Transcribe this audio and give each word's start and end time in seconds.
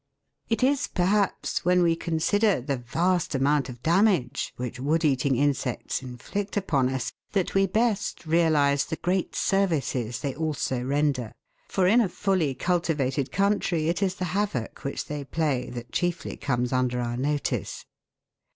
It 0.49 0.63
is 0.63 0.87
perhaps 0.87 1.63
when 1.63 1.83
we 1.83 1.95
consider 1.95 2.59
the 2.59 2.77
vast 2.77 3.35
amount 3.35 3.69
ot 3.69 3.83
damage 3.83 4.51
which 4.57 4.79
wood 4.79 5.05
eating 5.05 5.35
insects 5.35 6.01
inflict 6.01 6.57
upon 6.57 6.89
us, 6.89 7.13
that 7.33 7.53
we 7.53 7.67
best 7.67 8.25
realise 8.25 8.83
the 8.85 8.95
great 8.95 9.35
services 9.35 10.21
they 10.21 10.33
also 10.33 10.81
render, 10.83 11.33
for 11.67 11.85
in 11.85 12.01
a 12.01 12.09
fully 12.09 12.55
cultivated 12.55 13.31
country 13.31 13.89
it 13.89 14.01
is 14.01 14.15
the 14.15 14.25
havoc 14.33 14.83
which 14.83 15.05
they 15.05 15.23
play 15.23 15.69
that 15.69 15.91
chiefly 15.91 16.35
comes 16.35 16.73
under 16.73 16.99
our 16.99 17.15
notice. 17.15 17.85